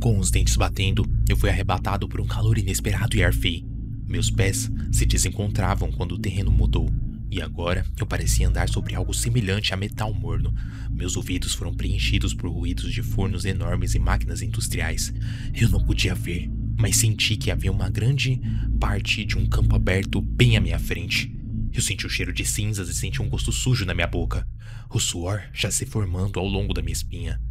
[0.00, 3.64] Com os dentes batendo, eu fui arrebatado por um calor inesperado e arfei.
[4.04, 6.90] Meus pés se desencontravam quando o terreno mudou,
[7.30, 10.52] e agora eu parecia andar sobre algo semelhante a metal morno.
[10.90, 15.14] Meus ouvidos foram preenchidos por ruídos de fornos enormes e máquinas industriais.
[15.54, 18.42] Eu não podia ver, mas senti que havia uma grande
[18.80, 21.33] parte de um campo aberto bem à minha frente.
[21.74, 24.48] Eu senti o cheiro de cinzas e senti um gosto sujo na minha boca,
[24.88, 27.42] o suor já se formando ao longo da minha espinha.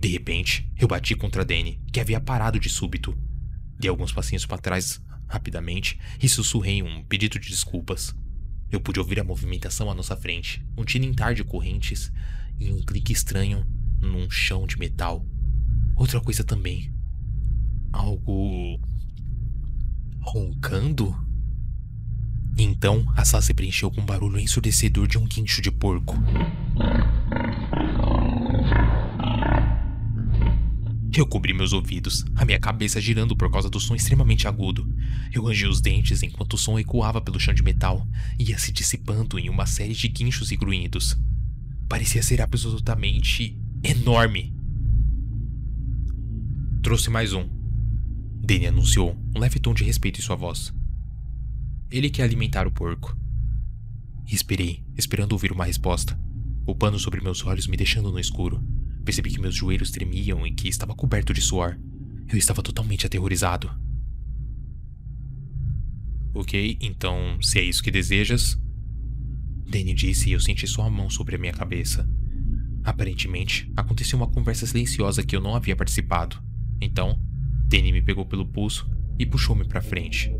[0.00, 3.14] De repente, eu bati contra Danny, que havia parado de súbito.
[3.78, 8.16] Dei alguns passinhos para trás rapidamente e sussurrei um pedido de desculpas.
[8.70, 12.10] Eu pude ouvir a movimentação à nossa frente, um tilintar de correntes
[12.58, 13.66] e um clique estranho
[14.00, 15.22] num chão de metal.
[15.94, 16.90] Outra coisa também.
[17.92, 18.80] Algo.
[20.20, 21.25] roncando?
[22.58, 26.16] Então a sala se preencheu com um barulho ensurdecedor de um guincho de porco.
[31.14, 34.86] Eu cobri meus ouvidos, a minha cabeça girando por causa do som extremamente agudo.
[35.32, 38.06] Eu rangi os dentes enquanto o som ecoava pelo chão de metal
[38.38, 41.16] ia se dissipando em uma série de guinchos e gruídos.
[41.88, 44.54] Parecia ser absolutamente enorme.
[46.82, 47.48] Trouxe mais um.
[48.42, 50.75] Danny anunciou, um leve tom de respeito em sua voz.
[51.90, 53.16] Ele quer alimentar o porco.
[54.26, 56.18] Esperei, esperando ouvir uma resposta.
[56.66, 58.60] O pano sobre meus olhos me deixando no escuro.
[59.04, 61.78] Percebi que meus joelhos tremiam e que estava coberto de suor.
[62.28, 63.70] Eu estava totalmente aterrorizado.
[66.34, 68.60] Ok, então, se é isso que desejas.
[69.64, 72.08] Danny disse e eu senti sua mão sobre a minha cabeça.
[72.82, 76.42] Aparentemente, aconteceu uma conversa silenciosa que eu não havia participado.
[76.80, 77.18] Então,
[77.68, 80.32] Danny me pegou pelo pulso e puxou-me para frente.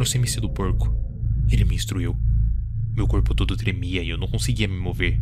[0.00, 0.90] Aproxime-se do porco.
[1.50, 2.16] Ele me instruiu.
[2.96, 5.20] Meu corpo todo tremia e eu não conseguia me mover.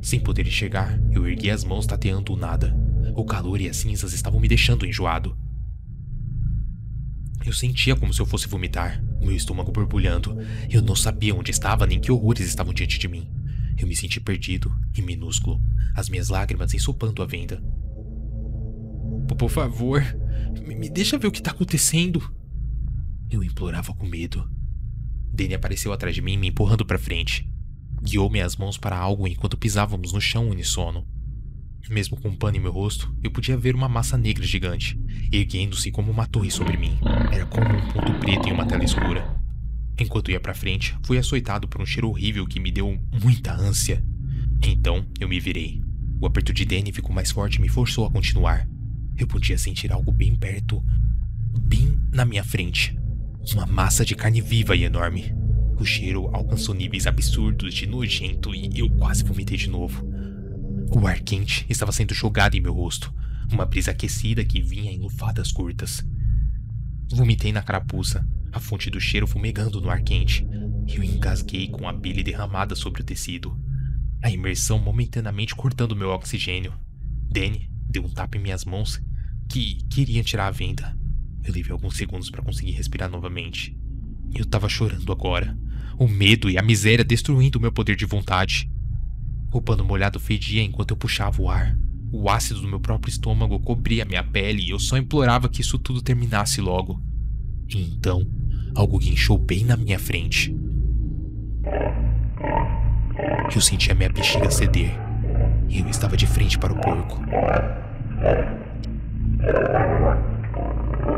[0.00, 2.72] Sem poder enxergar, eu ergui as mãos tateando o nada.
[3.16, 5.36] O calor e as cinzas estavam me deixando enjoado.
[7.44, 10.38] Eu sentia como se eu fosse vomitar, meu estômago borbulhando.
[10.70, 13.28] Eu não sabia onde estava nem que horrores estavam diante de mim.
[13.76, 15.60] Eu me senti perdido e minúsculo,
[15.92, 17.60] as minhas lágrimas ensopando a venda.
[19.36, 20.04] Por favor,
[20.64, 22.22] me deixa ver o que está acontecendo.
[23.30, 24.48] Eu implorava com medo.
[25.32, 27.48] Danny apareceu atrás de mim, me empurrando para frente.
[28.02, 31.06] Guiou minhas mãos para algo enquanto pisávamos no chão unissono.
[31.90, 34.98] Mesmo com um pano em meu rosto, eu podia ver uma massa negra gigante,
[35.30, 36.98] erguendo-se como uma torre sobre mim.
[37.32, 39.38] Era como um ponto preto em uma tela escura.
[39.98, 44.02] Enquanto ia para frente, fui açoitado por um cheiro horrível que me deu muita ânsia.
[44.62, 45.82] Então, eu me virei.
[46.20, 48.66] O aperto de Danny ficou mais forte e me forçou a continuar.
[49.16, 50.82] Eu podia sentir algo bem perto,
[51.60, 52.96] bem na minha frente.
[53.52, 55.34] Uma massa de carne viva e enorme.
[55.78, 60.08] O cheiro alcançou níveis absurdos de nojento e eu quase vomitei de novo.
[60.90, 63.12] O ar quente estava sendo jogado em meu rosto,
[63.52, 66.04] uma brisa aquecida que vinha em lufadas curtas.
[67.10, 70.46] Vomitei na carapuça, a fonte do cheiro fumegando no ar quente,
[70.86, 73.58] eu engasguei com a bile derramada sobre o tecido.
[74.22, 76.72] A imersão momentaneamente cortando meu oxigênio.
[77.30, 79.00] Danny deu um tapa em minhas mãos
[79.48, 80.96] que queria tirar a venda.
[81.46, 83.76] Levei alguns segundos para conseguir respirar novamente.
[84.34, 85.56] Eu tava chorando agora.
[85.98, 88.70] O medo e a miséria destruindo o meu poder de vontade.
[89.52, 91.78] O pano molhado fedia enquanto eu puxava o ar.
[92.10, 95.78] O ácido do meu próprio estômago cobria minha pele e eu só implorava que isso
[95.78, 97.00] tudo terminasse logo.
[97.68, 98.26] E então,
[98.74, 100.54] algo guinchou bem na minha frente.
[103.54, 104.92] Eu senti a minha bexiga ceder.
[105.68, 107.20] E eu estava de frente para o porco.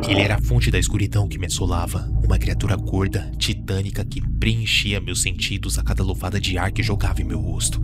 [0.09, 5.01] Ele era a fonte da escuridão que me assolava, uma criatura gorda, titânica que preenchia
[5.01, 7.81] meus sentidos a cada louvada de ar que jogava em meu rosto.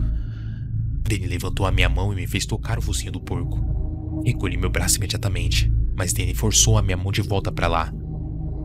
[1.01, 4.21] Danny levantou a minha mão e me fez tocar o focinho do porco.
[4.25, 7.93] Recolhi meu braço imediatamente, mas Danny forçou a minha mão de volta para lá.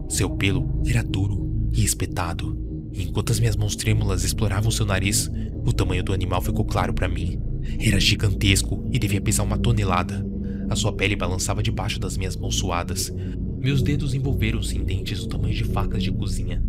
[0.09, 2.57] Seu pelo era duro e espetado,
[2.93, 5.31] e enquanto as minhas mãos trêmulas exploravam seu nariz,
[5.65, 7.39] o tamanho do animal ficou claro para mim.
[7.79, 10.25] Era gigantesco e devia pesar uma tonelada.
[10.71, 13.13] A sua pele balançava debaixo das minhas mãos suadas.
[13.59, 16.63] Meus dedos envolveram-se em dentes do tamanho de facas de cozinha.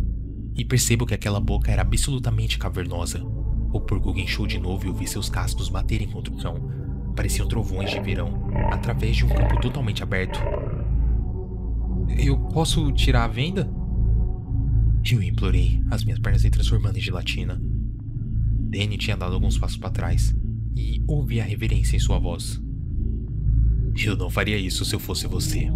[0.56, 3.22] E percebo que aquela boca era absolutamente cavernosa.
[3.72, 6.70] O porco guinchou de novo e eu vi seus cascos baterem contra o chão.
[7.14, 10.40] Pareciam trovões de verão, através de um campo totalmente aberto.
[12.18, 13.70] Eu posso tirar a venda?
[15.10, 17.60] Eu implorei, as minhas pernas se transformando em gelatina.
[18.70, 20.34] Danny tinha dado alguns passos para trás,
[20.76, 22.60] e ouvi a reverência em sua voz.
[24.02, 25.68] Eu não faria isso se eu fosse você.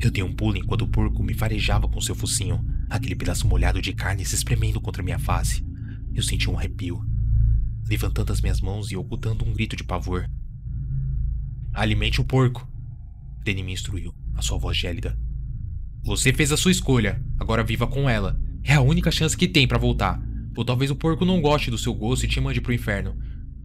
[0.00, 3.80] Eu dei um pulo enquanto o porco me farejava com seu focinho, aquele pedaço molhado
[3.80, 5.64] de carne se espremendo contra minha face.
[6.12, 7.00] Eu senti um arrepio,
[7.88, 10.28] levantando as minhas mãos e ocultando um grito de pavor.
[11.72, 12.68] Alimente o porco,
[13.44, 15.16] Danny me instruiu, a sua voz gélida.
[16.02, 18.40] Você fez a sua escolha, agora viva com ela.
[18.64, 20.20] É a única chance que tem para voltar.
[20.56, 23.16] Ou talvez o porco não goste do seu gosto e te mande pro inferno.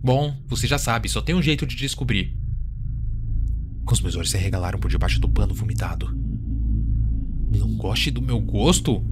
[0.04, 2.43] Bom, você já sabe, só tem um jeito de descobrir.
[3.92, 6.18] Os meus olhos se regalaram por debaixo do pano vomitado.
[7.52, 9.06] Não goste do meu gosto?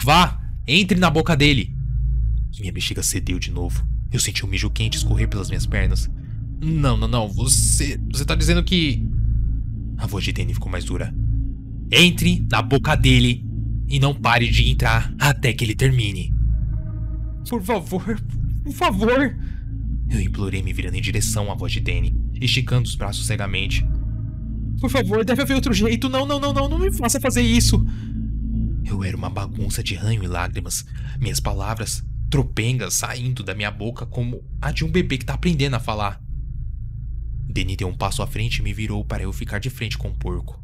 [0.00, 0.40] Vá!
[0.68, 1.74] Entre na boca dele!
[2.60, 3.84] Minha bexiga cedeu de novo.
[4.12, 6.08] Eu senti um mijo quente escorrer pelas minhas pernas.
[6.62, 7.28] Não, não, não.
[7.28, 8.00] Você.
[8.12, 9.04] Você tá dizendo que.
[9.98, 11.12] A voz de Danny ficou mais dura.
[11.90, 13.44] Entre na boca dele
[13.88, 16.32] e não pare de entrar até que ele termine.
[17.48, 18.22] Por favor,
[18.62, 19.36] por favor.
[20.08, 23.86] Eu implorei, me virando em direção à voz de Danny esticando os braços cegamente.
[24.80, 26.08] Por favor, deve haver outro jeito.
[26.08, 27.84] Não, não, não, não, não me faça fazer isso.
[28.84, 30.84] Eu era uma bagunça de ranho e lágrimas.
[31.18, 35.74] Minhas palavras, tropengas, saindo da minha boca como a de um bebê que tá aprendendo
[35.74, 36.20] a falar.
[37.48, 40.08] Denny deu um passo à frente e me virou para eu ficar de frente com
[40.08, 40.62] o porco.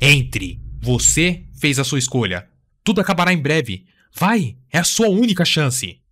[0.00, 0.60] Entre!
[0.80, 2.48] Você fez a sua escolha.
[2.82, 3.86] Tudo acabará em breve.
[4.14, 4.56] Vai!
[4.70, 6.03] É a sua única chance!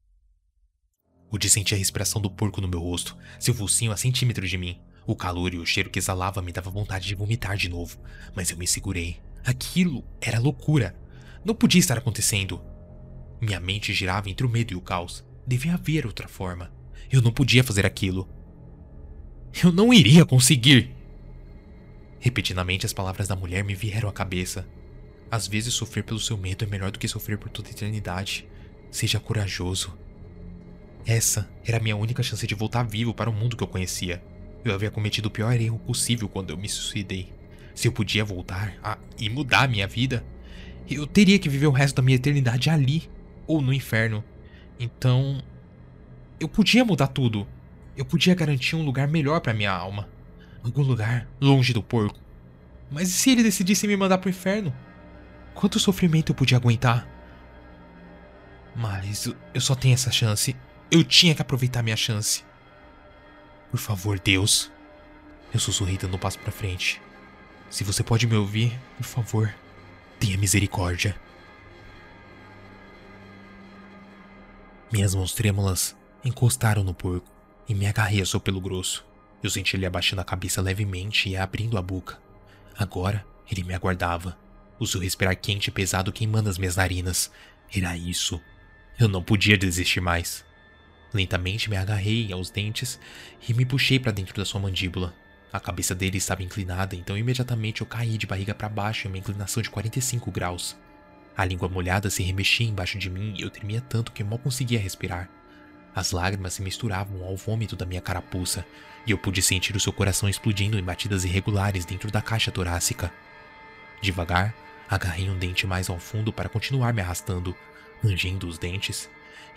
[1.32, 4.78] Pude sentir a respiração do porco no meu rosto, seu focinho a centímetros de mim.
[5.06, 7.98] O calor e o cheiro que exalava me dava vontade de vomitar de novo,
[8.36, 9.16] mas eu me segurei.
[9.42, 10.94] Aquilo era loucura.
[11.42, 12.60] Não podia estar acontecendo.
[13.40, 15.24] Minha mente girava entre o medo e o caos.
[15.46, 16.70] Devia haver outra forma.
[17.10, 18.28] Eu não podia fazer aquilo.
[19.64, 20.94] Eu não iria conseguir!
[22.20, 24.68] Repetidamente as palavras da mulher me vieram à cabeça.
[25.30, 28.46] Às vezes sofrer pelo seu medo é melhor do que sofrer por toda eternidade.
[28.90, 30.01] Seja corajoso.
[31.06, 34.22] Essa era a minha única chance de voltar vivo para o mundo que eu conhecia.
[34.64, 37.32] Eu havia cometido o pior erro possível quando eu me suicidei.
[37.74, 40.24] Se eu podia voltar a, e mudar a minha vida,
[40.88, 43.10] eu teria que viver o resto da minha eternidade ali
[43.46, 44.22] ou no inferno.
[44.78, 45.42] Então,
[46.38, 47.46] eu podia mudar tudo.
[47.96, 50.08] Eu podia garantir um lugar melhor para minha alma.
[50.62, 52.18] Algum lugar longe do porco.
[52.90, 54.72] Mas e se ele decidisse me mandar pro inferno?
[55.54, 57.08] Quanto sofrimento eu podia aguentar?
[58.74, 60.54] Mas eu só tenho essa chance
[60.92, 62.44] eu tinha que aproveitar minha chance.
[63.70, 64.70] Por favor, Deus.
[65.52, 67.00] Eu sussurrei dando um passo para frente.
[67.70, 69.54] Se você pode me ouvir, por favor,
[70.20, 71.18] tenha misericórdia.
[74.92, 77.32] Minhas mãos trêmulas encostaram no porco
[77.66, 79.02] e me agarrei ao seu pelo grosso.
[79.42, 82.20] Eu senti ele abaixando a cabeça levemente e abrindo a boca.
[82.78, 84.38] Agora ele me aguardava.
[84.78, 87.30] o seu respirar quente e pesado queimando as minhas narinas.
[87.74, 88.38] Era isso.
[88.98, 90.44] Eu não podia desistir mais.
[91.12, 92.98] Lentamente me agarrei aos dentes
[93.46, 95.14] e me puxei para dentro da sua mandíbula.
[95.52, 99.18] A cabeça dele estava inclinada, então imediatamente eu caí de barriga para baixo em uma
[99.18, 100.74] inclinação de 45 graus.
[101.36, 104.78] A língua molhada se remexia embaixo de mim e eu tremia tanto que mal conseguia
[104.78, 105.28] respirar.
[105.94, 108.64] As lágrimas se misturavam ao vômito da minha carapuça
[109.06, 113.12] e eu pude sentir o seu coração explodindo em batidas irregulares dentro da caixa torácica.
[114.00, 114.54] Devagar,
[114.88, 117.54] agarrei um dente mais ao fundo para continuar me arrastando,
[118.02, 119.10] rangendo os dentes,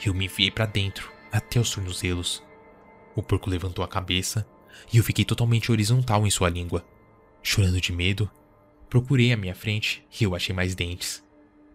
[0.03, 2.43] e eu me enfiei para dentro, até os tornozelos.
[3.15, 4.47] O porco levantou a cabeça
[4.91, 6.85] e eu fiquei totalmente horizontal em sua língua.
[7.41, 8.29] Chorando de medo,
[8.89, 11.23] procurei à minha frente e eu achei mais dentes.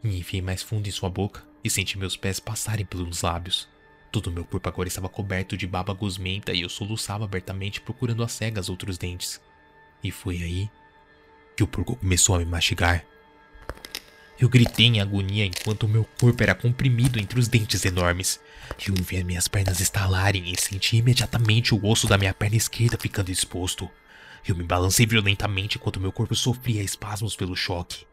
[0.03, 3.69] Me enfiei mais fundo em sua boca e senti meus pés passarem pelos lábios.
[4.11, 8.33] Todo meu corpo agora estava coberto de baba gosmenta e eu soluçava abertamente procurando às
[8.33, 9.41] cegas outros dentes.
[10.03, 10.71] E foi aí
[11.57, 13.05] que o porco começou a me mastigar.
[14.41, 18.41] Eu gritei em agonia enquanto meu corpo era comprimido entre os dentes enormes.
[18.89, 23.31] Eu vi minhas pernas estalarem e senti imediatamente o osso da minha perna esquerda ficando
[23.31, 23.91] exposto.
[24.49, 28.07] Eu me balancei violentamente enquanto meu corpo sofria espasmos pelo choque.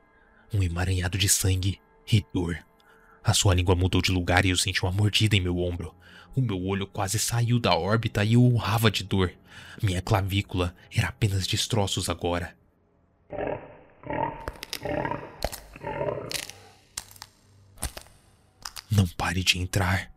[0.53, 1.80] Um emaranhado de sangue
[2.11, 2.57] e dor.
[3.23, 5.95] A sua língua mudou de lugar e eu senti uma mordida em meu ombro.
[6.36, 9.32] O meu olho quase saiu da órbita e eu urrava de dor.
[9.82, 12.53] Minha clavícula era apenas destroços agora.
[18.89, 20.11] Não pare de entrar.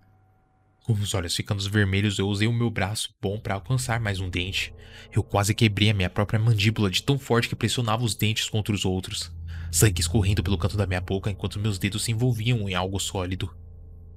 [0.85, 4.31] Com os olhos ficando vermelhos, eu usei o meu braço bom para alcançar mais um
[4.31, 4.75] dente.
[5.13, 8.75] Eu quase quebrei a minha própria mandíbula de tão forte que pressionava os dentes contra
[8.75, 9.33] os outros
[9.71, 13.55] sangue escorrendo pelo canto da minha boca enquanto meus dedos se envolviam em algo sólido.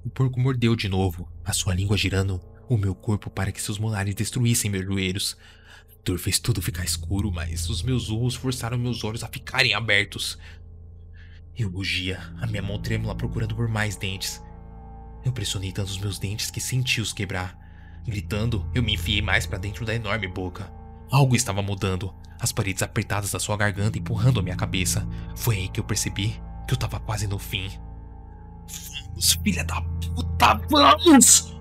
[0.04, 3.78] O porco mordeu de novo, a sua língua girando o meu corpo para que seus
[3.78, 5.36] molares destruíssem meus joelhos.
[5.90, 9.74] A dor fez tudo ficar escuro, mas os meus urros forçaram meus olhos a ficarem
[9.74, 10.38] abertos.
[11.56, 14.42] Eu rugia, a minha mão trêmula procurando por mais dentes.
[15.24, 17.58] Eu pressionei tanto os meus dentes que senti-os quebrar.
[18.06, 20.70] Gritando, eu me enfiei mais para dentro da enorme boca.
[21.10, 25.06] Algo estava mudando as paredes apertadas da sua garganta empurrando a minha cabeça.
[25.34, 27.70] Foi aí que eu percebi que eu tava quase no fim.
[29.06, 31.54] Vamos, filha da puta, vamos!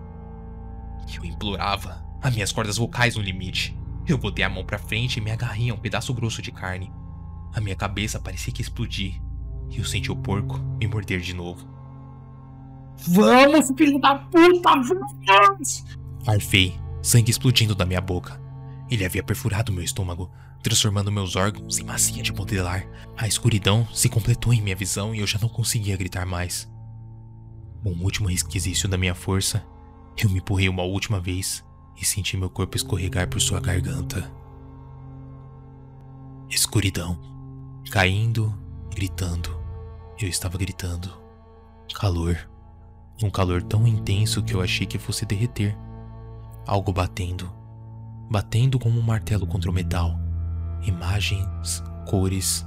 [1.14, 3.78] Eu implorava, as minhas cordas vocais no limite.
[4.06, 6.92] Eu botei a mão pra frente e me agarrei a um pedaço grosso de carne.
[7.54, 9.22] A minha cabeça parecia que explodir.
[9.70, 11.73] E eu senti o porco me morder de novo.
[13.08, 15.84] Vamos, filho da puta, vamos!
[16.26, 18.40] Arfei, sangue explodindo da minha boca.
[18.90, 20.32] Ele havia perfurado meu estômago,
[20.62, 22.88] transformando meus órgãos em massinha de modelar.
[23.18, 26.72] A escuridão se completou em minha visão e eu já não conseguia gritar mais.
[27.84, 29.66] Com o último resquisício da minha força,
[30.18, 31.64] eu me empurrei uma última vez
[32.00, 34.32] e senti meu corpo escorregar por sua garganta.
[36.50, 37.20] Escuridão.
[37.92, 38.58] Caindo,
[38.94, 39.62] gritando.
[40.20, 41.12] Eu estava gritando.
[41.94, 42.53] Calor.
[43.22, 45.78] Um calor tão intenso que eu achei que fosse derreter.
[46.66, 47.52] Algo batendo.
[48.30, 50.24] Batendo como um martelo contra o metal
[50.88, 52.66] imagens, cores.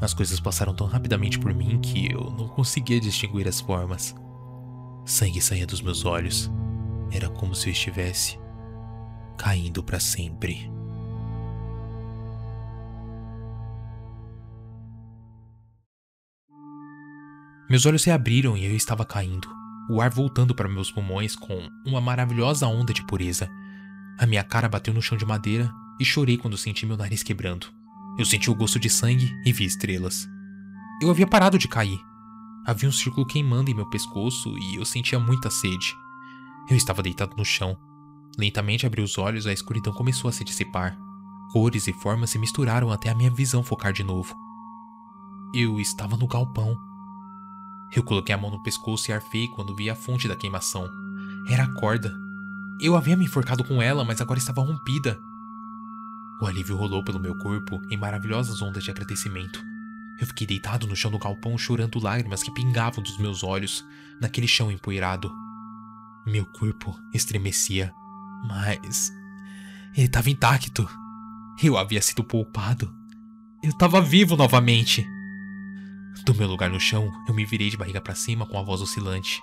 [0.00, 4.14] As coisas passaram tão rapidamente por mim que eu não conseguia distinguir as formas.
[5.04, 6.50] Sangue saía dos meus olhos.
[7.10, 8.38] Era como se eu estivesse
[9.36, 10.70] caindo para sempre.
[17.68, 19.48] Meus olhos se abriram e eu estava caindo,
[19.90, 23.50] o ar voltando para meus pulmões com uma maravilhosa onda de pureza.
[24.16, 25.68] A minha cara bateu no chão de madeira
[25.98, 27.66] e chorei quando senti meu nariz quebrando.
[28.16, 30.28] Eu senti o gosto de sangue e vi estrelas.
[31.02, 31.98] Eu havia parado de cair.
[32.64, 35.92] Havia um círculo queimando em meu pescoço e eu sentia muita sede.
[36.70, 37.76] Eu estava deitado no chão.
[38.38, 40.96] Lentamente abri os olhos e a escuridão começou a se dissipar.
[41.50, 44.36] Cores e formas se misturaram até a minha visão focar de novo.
[45.52, 46.78] Eu estava no galpão.
[47.94, 50.88] Eu coloquei a mão no pescoço e arfei quando vi a fonte da queimação.
[51.48, 52.16] Era a corda.
[52.80, 55.18] Eu havia me enforcado com ela, mas agora estava rompida.
[56.40, 59.60] O alívio rolou pelo meu corpo em maravilhosas ondas de agradecimento.
[60.20, 63.84] Eu fiquei deitado no chão do galpão chorando lágrimas que pingavam dos meus olhos
[64.20, 65.32] naquele chão empoeirado.
[66.26, 67.92] Meu corpo estremecia,
[68.46, 69.12] mas
[69.96, 70.88] ele estava intacto.
[71.62, 72.94] Eu havia sido poupado.
[73.62, 75.06] Eu estava vivo novamente.
[76.24, 78.80] Do meu lugar no chão, eu me virei de barriga para cima com a voz
[78.80, 79.42] oscilante.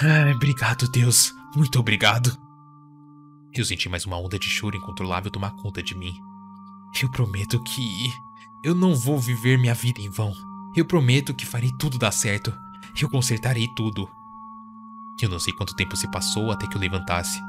[0.00, 1.34] Ai, obrigado, Deus.
[1.54, 2.36] Muito obrigado.
[3.54, 6.14] Eu senti mais uma onda de choro incontrolável tomar conta de mim.
[7.02, 8.12] Eu prometo que.
[8.62, 10.32] Eu não vou viver minha vida em vão.
[10.76, 12.52] Eu prometo que farei tudo dar certo.
[13.00, 14.08] Eu consertarei tudo.
[15.20, 17.40] Eu não sei quanto tempo se passou até que eu levantasse.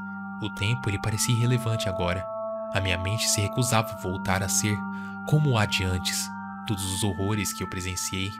[0.42, 2.24] O tempo ele parecia irrelevante agora.
[2.74, 4.76] A minha mente se recusava a voltar a ser
[5.28, 6.28] como há de antes.
[6.66, 8.30] Todos os horrores que eu presenciei,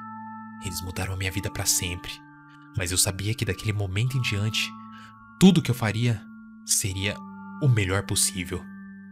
[0.65, 2.13] eles mudaram a minha vida para sempre.
[2.77, 4.71] Mas eu sabia que daquele momento em diante,
[5.39, 6.23] tudo que eu faria
[6.65, 7.17] seria
[7.63, 8.63] o melhor possível.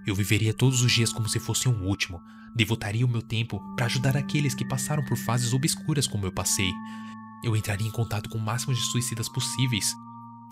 [0.06, 2.22] Eu viveria todos os dias como se fosse um último,
[2.54, 6.72] devotaria o meu tempo para ajudar aqueles que passaram por fases obscuras como eu passei.
[7.44, 9.94] Eu entraria em contato com o máximo de suicidas possíveis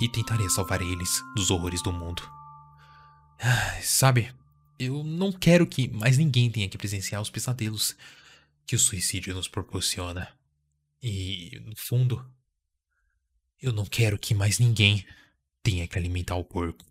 [0.00, 2.22] e tentaria salvar eles dos horrores do mundo.
[3.82, 4.30] Sabe,
[4.78, 7.96] eu não quero que mais ninguém tenha que presenciar os pesadelos
[8.66, 10.28] que o suicídio nos proporciona.
[11.02, 12.28] E, no fundo,
[13.60, 15.06] eu não quero que mais ninguém
[15.62, 16.84] tenha que alimentar o porco.